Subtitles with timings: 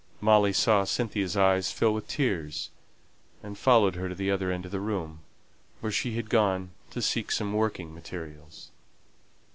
[0.19, 2.71] Molly saw Cynthia's eyes fill with tears,
[3.43, 5.19] and followed her to the other end of the room,
[5.79, 8.71] where she had gone to seek some working materials.